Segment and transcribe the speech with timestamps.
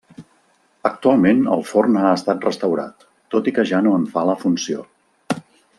[0.89, 4.89] Actualment el forn ha estat restaurat, tot i que ja no en fa la funció.